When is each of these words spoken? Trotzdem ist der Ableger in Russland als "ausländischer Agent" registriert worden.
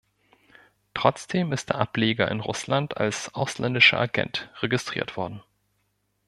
Trotzdem 0.95 1.53
ist 1.53 1.69
der 1.69 1.77
Ableger 1.77 2.31
in 2.31 2.39
Russland 2.39 2.97
als 2.97 3.35
"ausländischer 3.35 3.99
Agent" 3.99 4.49
registriert 4.63 5.15
worden. 5.15 5.43